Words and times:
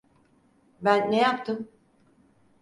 Ben 0.81 1.11
ne 1.11 1.15
yaptım? 1.17 1.69